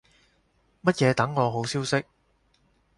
[0.81, 2.03] 乜嘢等我好消息